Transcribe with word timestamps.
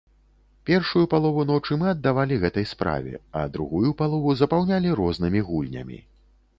Першую 0.69 1.03
палову 1.11 1.43
ночы 1.49 1.77
мы 1.83 1.91
аддавалі 1.91 2.41
гэтай 2.45 2.67
справе, 2.73 3.13
а 3.43 3.47
другую 3.59 3.95
палову 4.03 4.37
запаўнялі 4.45 4.99
рознымі 5.03 5.49
гульнямі. 5.53 6.07